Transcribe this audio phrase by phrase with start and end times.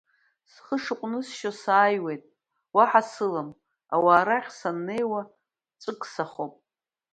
[0.51, 2.23] Схы шыҟәнысшьо сааиуеит,
[2.75, 3.49] уаҳа сылам,
[3.93, 5.21] ауаа рахь саннеиуа
[5.81, 6.53] ҵәык сахоуп.